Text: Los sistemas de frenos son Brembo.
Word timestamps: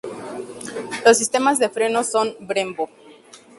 Los 1.05 1.19
sistemas 1.19 1.59
de 1.59 1.69
frenos 1.69 2.09
son 2.09 2.35
Brembo. 2.39 2.89